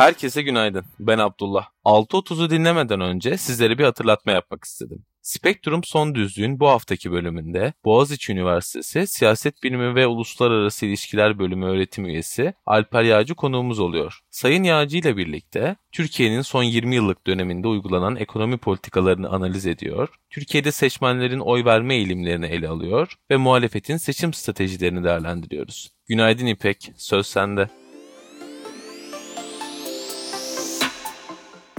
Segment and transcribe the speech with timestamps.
[0.00, 0.84] Herkese günaydın.
[1.00, 1.66] Ben Abdullah.
[1.84, 5.04] 6.30'u dinlemeden önce sizlere bir hatırlatma yapmak istedim.
[5.22, 12.04] Spektrum Son Düzlüğün bu haftaki bölümünde Boğaziçi Üniversitesi Siyaset Bilimi ve Uluslararası İlişkiler Bölümü öğretim
[12.04, 14.20] üyesi Alper Yağcı konuğumuz oluyor.
[14.30, 20.72] Sayın Yağcı ile birlikte Türkiye'nin son 20 yıllık döneminde uygulanan ekonomi politikalarını analiz ediyor, Türkiye'de
[20.72, 25.90] seçmenlerin oy verme eğilimlerini ele alıyor ve muhalefetin seçim stratejilerini değerlendiriyoruz.
[26.08, 27.79] Günaydın İpek, söz sende.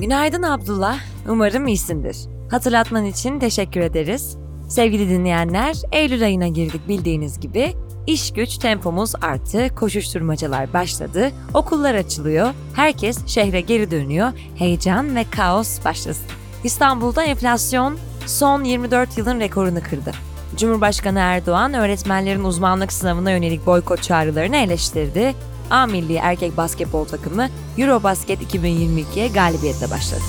[0.00, 0.98] Günaydın Abdullah.
[1.28, 2.16] Umarım iyisindir.
[2.50, 4.36] Hatırlatman için teşekkür ederiz.
[4.68, 7.74] Sevgili dinleyenler, Eylül ayına girdik bildiğiniz gibi.
[8.06, 15.84] İş güç tempomuz arttı, koşuşturmacalar başladı, okullar açılıyor, herkes şehre geri dönüyor, heyecan ve kaos
[15.84, 16.26] başlasın.
[16.64, 20.12] İstanbul'da enflasyon son 24 yılın rekorunu kırdı.
[20.56, 25.34] Cumhurbaşkanı Erdoğan öğretmenlerin uzmanlık sınavına yönelik boykot çağrılarını eleştirdi.
[25.70, 30.22] A milli erkek basketbol takımı Eurobasket 2022'ye galibiyetle başladı.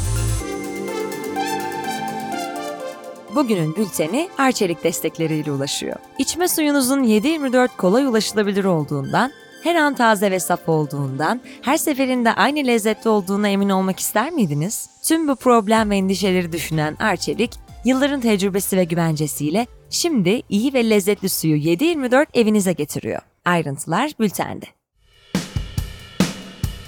[3.35, 5.95] Bugünün bülteni Arçelik destekleriyle ulaşıyor.
[6.17, 9.31] İçme suyunuzun 7-24 kolay ulaşılabilir olduğundan,
[9.63, 14.89] her an taze ve saf olduğundan, her seferinde aynı lezzetli olduğuna emin olmak ister miydiniz?
[15.07, 17.51] Tüm bu problem ve endişeleri düşünen Arçelik,
[17.85, 23.21] yılların tecrübesi ve güvencesiyle şimdi iyi ve lezzetli suyu 7-24 evinize getiriyor.
[23.45, 24.80] Ayrıntılar bültende.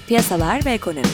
[0.08, 1.08] Piyasalar ve ekonomi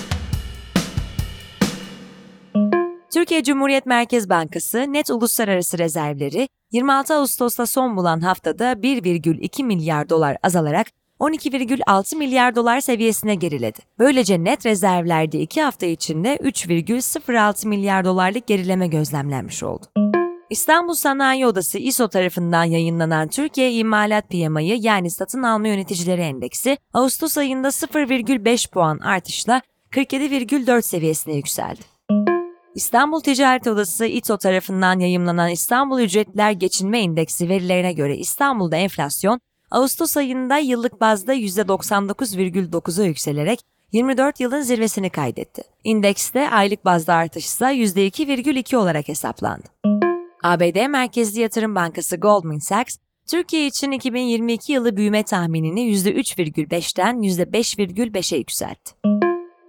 [3.13, 10.37] Türkiye Cumhuriyet Merkez Bankası net uluslararası rezervleri 26 Ağustos'ta son bulan haftada 1,2 milyar dolar
[10.43, 10.87] azalarak
[11.19, 13.79] 12,6 milyar dolar seviyesine geriledi.
[13.99, 20.08] Böylece net rezervlerde 2 hafta içinde 3,06 milyar dolarlık gerileme gözlemlenmiş oldu.
[20.49, 27.37] İstanbul Sanayi Odası İSO tarafından yayınlanan Türkiye İmalat PMI'yi yani satın alma yöneticileri endeksi Ağustos
[27.37, 31.79] ayında 0,5 puan artışla 47,4 seviyesine yükseldi.
[32.75, 39.39] İstanbul Ticaret Odası İTO tarafından yayımlanan İstanbul Ücretler Geçinme İndeksi verilerine göre İstanbul'da enflasyon
[39.71, 43.59] Ağustos ayında yıllık bazda %99,9'a yükselerek
[43.91, 45.63] 24 yılın zirvesini kaydetti.
[45.83, 49.98] İndekste aylık bazda artış ise %2,2 olarak hesaplandı.
[50.43, 52.97] ABD Merkezli Yatırım Bankası Goldman Sachs,
[53.31, 58.91] Türkiye için 2022 yılı büyüme tahminini %3,5'ten %5,5'e yükseltti.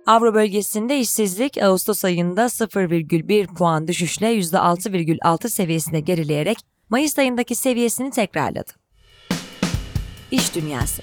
[0.06, 6.58] Avro bölgesinde işsizlik Ağustos ayında 0,1 puan düşüşle %6,6 seviyesine gerileyerek
[6.90, 8.70] Mayıs ayındaki seviyesini tekrarladı.
[10.30, 11.02] İş Dünyası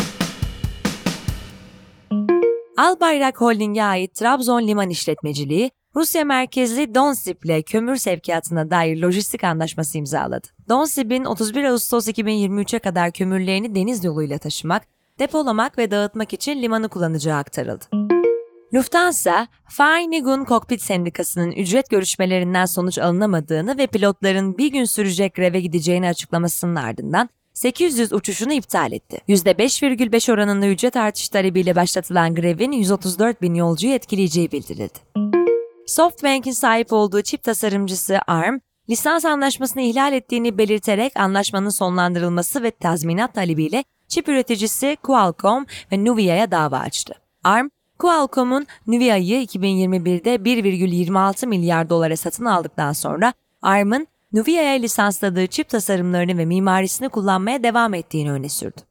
[2.77, 9.97] Albayrak Holding'e ait Trabzon Liman İşletmeciliği, Rusya merkezli Donsip ile kömür sevkiyatına dair lojistik anlaşması
[9.97, 10.47] imzaladı.
[10.69, 14.83] Donsip'in 31 Ağustos 2023'e kadar kömürlerini deniz yoluyla taşımak,
[15.19, 17.85] depolamak ve dağıtmak için limanı kullanacağı aktarıldı.
[18.73, 19.47] Lufthansa,
[19.79, 26.75] Vereinigung Kokpit Sendikası'nın ücret görüşmelerinden sonuç alınamadığını ve pilotların bir gün sürecek greve gideceğini açıklamasının
[26.75, 29.17] ardından 800 uçuşunu iptal etti.
[29.29, 35.36] %5,5 oranında ücret artış talebiyle başlatılan grevin 134 bin yolcuyu etkileyeceği bildirildi.
[35.87, 38.59] SoftBank'in sahip olduğu çip tasarımcısı ARM,
[38.89, 46.51] lisans anlaşmasını ihlal ettiğini belirterek anlaşmanın sonlandırılması ve tazminat talebiyle çip üreticisi Qualcomm ve Nuvia'ya
[46.51, 47.13] dava açtı.
[47.43, 56.37] ARM, Qualcomm'un Nuvia'yı 2021'de 1,26 milyar dolara satın aldıktan sonra ARM'ın Nuvia'ya lisansladığı çip tasarımlarını
[56.37, 58.81] ve mimarisini kullanmaya devam ettiğini öne sürdü.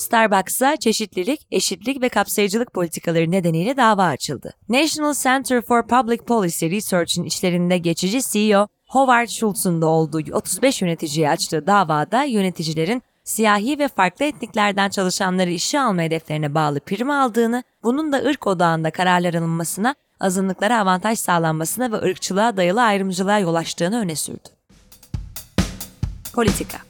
[0.00, 4.52] Starbucks'a çeşitlilik, eşitlik ve kapsayıcılık politikaları nedeniyle dava açıldı.
[4.68, 11.30] National Center for Public Policy Research'in içlerinde geçici CEO Howard Schultz'un da olduğu 35 yöneticiye
[11.30, 18.12] açtığı davada yöneticilerin siyahi ve farklı etniklerden çalışanları işe alma hedeflerine bağlı prim aldığını, bunun
[18.12, 24.16] da ırk odağında kararlar alınmasına, azınlıklara avantaj sağlanmasına ve ırkçılığa dayalı ayrımcılığa yol açtığını öne
[24.16, 24.48] sürdü.
[26.34, 26.89] Politika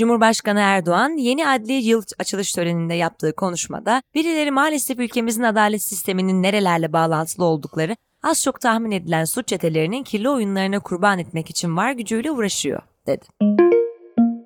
[0.00, 6.92] Cumhurbaşkanı Erdoğan yeni adli yıl açılış töreninde yaptığı konuşmada birileri maalesef ülkemizin adalet sisteminin nerelerle
[6.92, 12.30] bağlantılı oldukları az çok tahmin edilen suç çetelerinin kirli oyunlarına kurban etmek için var gücüyle
[12.30, 13.24] uğraşıyor, dedi.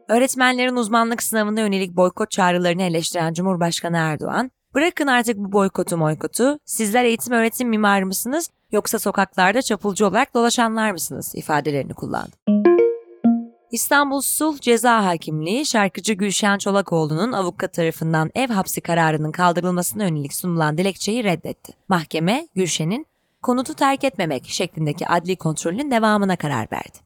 [0.09, 7.05] Öğretmenlerin uzmanlık sınavına yönelik boykot çağrılarını eleştiren Cumhurbaşkanı Erdoğan, bırakın artık bu boykotu boykotu, sizler
[7.05, 12.64] eğitim öğretim mimarı mısınız yoksa sokaklarda çapulcu olarak dolaşanlar mısınız ifadelerini kullandı.
[13.75, 20.79] İstanbul Sulh Ceza Hakimliği şarkıcı Gülşen Çolakoğlu'nun avukat tarafından ev hapsi kararının kaldırılmasına yönelik sunulan
[20.79, 21.73] dilekçeyi reddetti.
[21.89, 23.07] Mahkeme Gülşen'in
[23.43, 26.99] konutu terk etmemek şeklindeki adli kontrolün devamına karar verdi.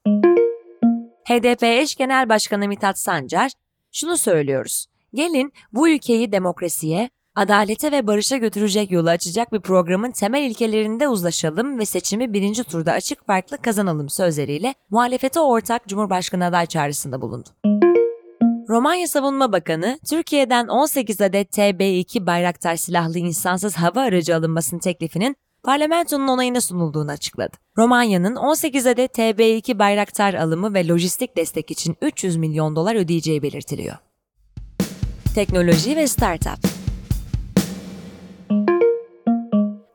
[1.28, 3.52] HDP eş genel başkanı Mithat Sancar,
[3.92, 4.86] şunu söylüyoruz.
[5.14, 11.78] Gelin bu ülkeyi demokrasiye, Adalete ve barışa götürecek yolu açacak bir programın temel ilkelerinde uzlaşalım
[11.78, 17.48] ve seçimi birinci turda açık farklı kazanalım sözleriyle muhalefete ortak Cumhurbaşkanı aday çağrısında bulundu.
[18.68, 26.28] Romanya Savunma Bakanı, Türkiye'den 18 adet TB2 Bayraktar silahlı insansız hava aracı alınmasının teklifinin parlamentonun
[26.28, 27.56] onayına sunulduğunu açıkladı.
[27.76, 33.96] Romanya'nın 18 adet TB2 Bayraktar alımı ve lojistik destek için 300 milyon dolar ödeyeceği belirtiliyor.
[35.34, 36.77] Teknoloji ve Startup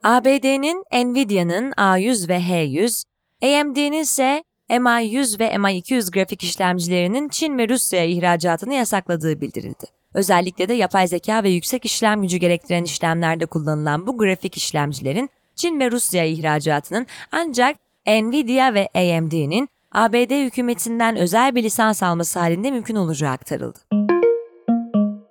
[0.04, 3.04] ABD'nin Nvidia'nın A100 ve H100,
[3.44, 9.86] AMD'nin ise MI100 ve MI200 grafik işlemcilerinin Çin ve Rusya'ya ihracatını yasakladığı bildirildi.
[10.14, 15.80] Özellikle de yapay zeka ve yüksek işlem gücü gerektiren işlemlerde kullanılan bu grafik işlemcilerin Çin
[15.80, 17.76] ve Rusya ihracatının ancak
[18.08, 23.80] Nvidia ve AMD'nin ABD hükümetinden özel bir lisans alması halinde mümkün olacağı aktarıldı.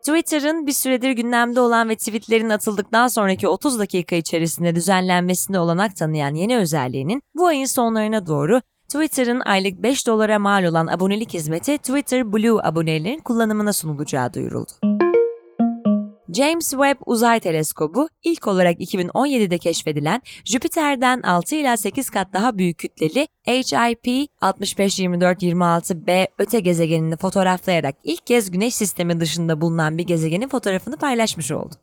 [0.07, 6.35] Twitter'ın bir süredir gündemde olan ve tweetlerin atıldıktan sonraki 30 dakika içerisinde düzenlenmesine olanak tanıyan
[6.35, 12.33] yeni özelliğinin bu ayın sonlarına doğru Twitter'ın aylık 5 dolara mal olan abonelik hizmeti Twitter
[12.33, 15.02] Blue abonelerin kullanımına sunulacağı duyuruldu.
[16.35, 22.79] James Webb Uzay Teleskobu ilk olarak 2017'de keşfedilen Jüpiter'den 6 ila 8 kat daha büyük
[22.79, 24.07] kütleli HIP
[24.41, 31.75] 652426b öte gezegenini fotoğraflayarak ilk kez Güneş sistemi dışında bulunan bir gezegenin fotoğrafını paylaşmış oldu.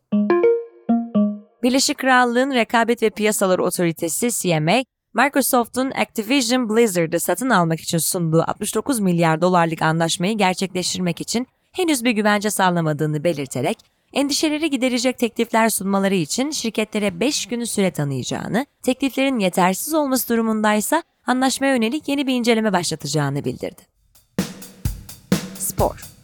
[1.64, 9.00] Birleşik Krallığın Rekabet ve Piyasalar Otoritesi CMA, Microsoft'un Activision Blizzard'ı satın almak için sunduğu 69
[9.00, 16.52] milyar dolarlık anlaşmayı gerçekleştirmek için henüz bir güvence sağlamadığını belirterek endişeleri giderecek teklifler sunmaları için
[16.52, 23.46] şirketlere 5 günü süre tanıyacağını, tekliflerin yetersiz olması durumundaysa anlaşmaya yönelik yeni bir inceleme başlatacağını
[23.46, 23.82] bildirdi.
[25.60, 26.20] Spor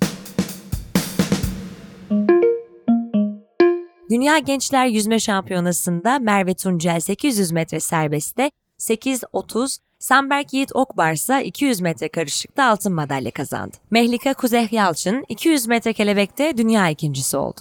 [4.10, 11.82] Dünya Gençler Yüzme Şampiyonası'nda Merve Tuncel 800 metre serbestte 8.30, Samberk Yiğit Okbar ise 200
[11.82, 13.78] metre karışıkta altın madalya kazandı.
[13.92, 17.60] Mehlika Kuzeh Yalçın 200 metre kelebekte dünya ikincisi oldu.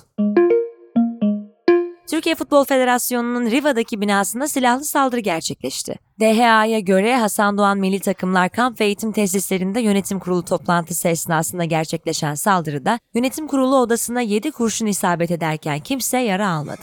[2.10, 5.94] Türkiye Futbol Federasyonu'nun Riva'daki binasında silahlı saldırı gerçekleşti.
[6.20, 12.34] DHA'ya göre Hasan Doğan Milli Takımlar kamp ve eğitim tesislerinde yönetim kurulu toplantısı esnasında gerçekleşen
[12.34, 16.82] saldırıda yönetim kurulu odasına 7 kurşun isabet ederken kimse yara almadı.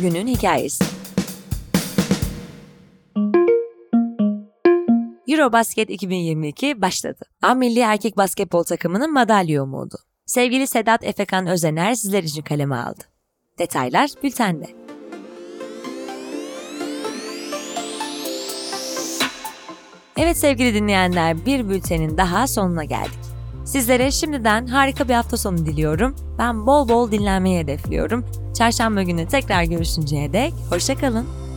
[0.00, 0.84] Günün hikayesi
[5.28, 7.24] Eurobasket 2022 başladı.
[7.42, 9.96] A milli erkek basketbol takımının madalya umudu.
[10.26, 13.04] Sevgili Sedat Efekan Özener sizler için kaleme aldı.
[13.58, 14.66] Detaylar bültende.
[20.16, 23.18] Evet sevgili dinleyenler bir bültenin daha sonuna geldik.
[23.64, 26.16] Sizlere şimdiden harika bir hafta sonu diliyorum.
[26.38, 28.24] Ben bol bol dinlenmeyi hedefliyorum.
[28.58, 31.47] Çarşamba günü tekrar görüşünceye dek hoşçakalın.